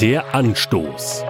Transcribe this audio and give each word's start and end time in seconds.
Der 0.00 0.34
Anstoß. 0.34 1.24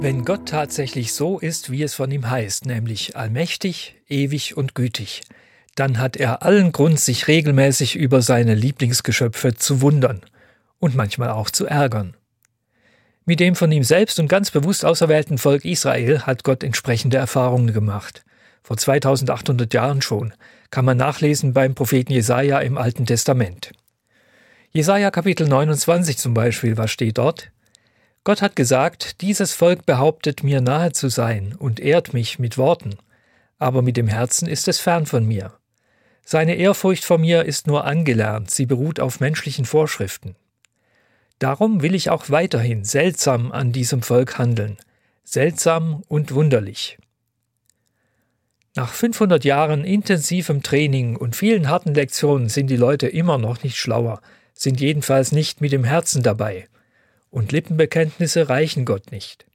Wenn 0.00 0.24
Gott 0.24 0.48
tatsächlich 0.48 1.12
so 1.12 1.38
ist, 1.38 1.70
wie 1.70 1.82
es 1.82 1.92
von 1.92 2.10
ihm 2.10 2.30
heißt, 2.30 2.64
nämlich 2.64 3.16
allmächtig, 3.16 3.96
ewig 4.08 4.56
und 4.56 4.74
gütig, 4.74 5.20
dann 5.74 5.98
hat 5.98 6.16
er 6.16 6.42
allen 6.42 6.72
Grund, 6.72 6.98
sich 6.98 7.28
regelmäßig 7.28 7.96
über 7.96 8.22
seine 8.22 8.54
Lieblingsgeschöpfe 8.54 9.54
zu 9.54 9.82
wundern 9.82 10.22
und 10.78 10.94
manchmal 10.94 11.28
auch 11.28 11.50
zu 11.50 11.66
ärgern. 11.66 12.16
Mit 13.26 13.38
dem 13.38 13.56
von 13.56 13.70
ihm 13.70 13.84
selbst 13.84 14.18
und 14.18 14.28
ganz 14.28 14.50
bewusst 14.50 14.86
auserwählten 14.86 15.36
Volk 15.36 15.66
Israel 15.66 16.20
hat 16.20 16.44
Gott 16.44 16.64
entsprechende 16.64 17.18
Erfahrungen 17.18 17.74
gemacht. 17.74 18.24
Vor 18.62 18.78
2800 18.78 19.74
Jahren 19.74 20.00
schon, 20.00 20.32
kann 20.70 20.86
man 20.86 20.96
nachlesen 20.96 21.52
beim 21.52 21.74
Propheten 21.74 22.14
Jesaja 22.14 22.60
im 22.60 22.78
Alten 22.78 23.04
Testament. 23.04 23.72
Jesaja 24.76 25.10
Kapitel 25.10 25.48
29 25.48 26.18
zum 26.18 26.34
Beispiel, 26.34 26.76
was 26.76 26.90
steht 26.90 27.16
dort? 27.16 27.50
Gott 28.24 28.42
hat 28.42 28.56
gesagt, 28.56 29.22
dieses 29.22 29.54
Volk 29.54 29.86
behauptet 29.86 30.42
mir 30.42 30.60
nahe 30.60 30.92
zu 30.92 31.08
sein 31.08 31.54
und 31.58 31.80
ehrt 31.80 32.12
mich 32.12 32.38
mit 32.38 32.58
Worten, 32.58 32.90
aber 33.58 33.80
mit 33.80 33.96
dem 33.96 34.06
Herzen 34.06 34.46
ist 34.46 34.68
es 34.68 34.78
fern 34.78 35.06
von 35.06 35.24
mir. 35.24 35.54
Seine 36.26 36.56
Ehrfurcht 36.56 37.06
vor 37.06 37.16
mir 37.16 37.46
ist 37.46 37.66
nur 37.66 37.86
angelernt, 37.86 38.50
sie 38.50 38.66
beruht 38.66 39.00
auf 39.00 39.18
menschlichen 39.18 39.64
Vorschriften. 39.64 40.36
Darum 41.38 41.80
will 41.80 41.94
ich 41.94 42.10
auch 42.10 42.28
weiterhin 42.28 42.84
seltsam 42.84 43.52
an 43.52 43.72
diesem 43.72 44.02
Volk 44.02 44.36
handeln, 44.36 44.76
seltsam 45.24 46.02
und 46.06 46.34
wunderlich. 46.34 46.98
Nach 48.74 48.92
500 48.92 49.42
Jahren 49.42 49.84
intensivem 49.84 50.62
Training 50.62 51.16
und 51.16 51.34
vielen 51.34 51.70
harten 51.70 51.94
Lektionen 51.94 52.50
sind 52.50 52.66
die 52.66 52.76
Leute 52.76 53.06
immer 53.08 53.38
noch 53.38 53.62
nicht 53.62 53.78
schlauer, 53.78 54.20
sind 54.56 54.80
jedenfalls 54.80 55.30
nicht 55.30 55.60
mit 55.60 55.70
dem 55.70 55.84
Herzen 55.84 56.22
dabei, 56.22 56.66
und 57.30 57.52
Lippenbekenntnisse 57.52 58.48
reichen 58.48 58.84
Gott 58.84 59.12
nicht. 59.12 59.46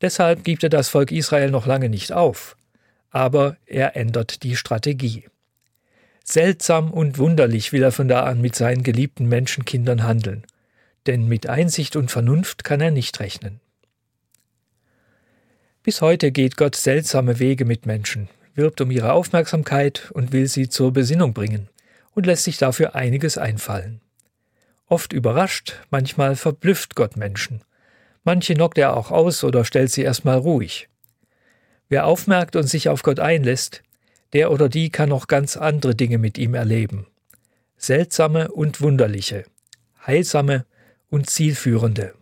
Deshalb 0.00 0.44
gibt 0.44 0.62
er 0.62 0.70
das 0.70 0.90
Volk 0.90 1.10
Israel 1.10 1.50
noch 1.50 1.66
lange 1.66 1.88
nicht 1.88 2.12
auf, 2.12 2.56
aber 3.10 3.56
er 3.64 3.96
ändert 3.96 4.42
die 4.42 4.56
Strategie. 4.56 5.24
Seltsam 6.24 6.92
und 6.92 7.16
wunderlich 7.16 7.72
will 7.72 7.82
er 7.82 7.92
von 7.92 8.08
da 8.08 8.24
an 8.24 8.40
mit 8.40 8.54
seinen 8.54 8.82
geliebten 8.82 9.26
Menschenkindern 9.26 10.02
handeln– 10.02 10.44
denn 11.08 11.26
mit 11.26 11.48
Einsicht 11.48 11.96
und 11.96 12.10
Vernunft 12.10 12.64
kann 12.64 12.82
er 12.82 12.90
nicht 12.90 13.18
rechnen. 13.18 13.60
Bis 15.82 16.02
heute 16.02 16.32
geht 16.32 16.58
Gott 16.58 16.76
seltsame 16.76 17.38
Wege 17.38 17.64
mit 17.64 17.86
Menschen, 17.86 18.28
wirbt 18.54 18.82
um 18.82 18.90
ihre 18.90 19.12
Aufmerksamkeit 19.12 20.10
und 20.12 20.32
will 20.32 20.46
sie 20.48 20.68
zur 20.68 20.92
Besinnung 20.92 21.32
bringen 21.32 21.70
und 22.14 22.26
lässt 22.26 22.44
sich 22.44 22.58
dafür 22.58 22.94
einiges 22.94 23.38
einfallen. 23.38 24.02
Oft 24.88 25.12
überrascht, 25.12 25.74
manchmal 25.90 26.34
verblüfft 26.34 26.94
Gott 26.94 27.16
Menschen. 27.16 27.62
Manche 28.24 28.54
knockt 28.54 28.78
er 28.78 28.96
auch 28.96 29.10
aus 29.10 29.44
oder 29.44 29.64
stellt 29.64 29.90
sie 29.90 30.02
erstmal 30.02 30.38
ruhig. 30.38 30.88
Wer 31.88 32.06
aufmerkt 32.06 32.56
und 32.56 32.64
sich 32.64 32.88
auf 32.88 33.02
Gott 33.02 33.20
einlässt, 33.20 33.82
der 34.32 34.50
oder 34.50 34.68
die 34.68 34.90
kann 34.90 35.10
noch 35.10 35.26
ganz 35.26 35.56
andere 35.56 35.94
Dinge 35.94 36.18
mit 36.18 36.38
ihm 36.38 36.54
erleben. 36.54 37.06
Seltsame 37.76 38.50
und 38.50 38.80
wunderliche, 38.80 39.44
heilsame 40.06 40.66
und 41.10 41.30
zielführende. 41.30 42.14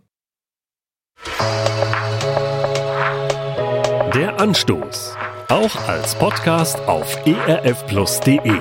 Der 4.14 4.39
Anstoß. 4.39 5.17
Auch 5.48 5.89
als 5.89 6.14
Podcast 6.17 6.78
auf 6.80 7.25
erfplus.de. 7.27 8.61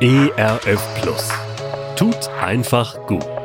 ERF 0.00 1.00
Plus. 1.00 1.45
Tut 1.96 2.28
einfach 2.42 3.06
gut. 3.06 3.35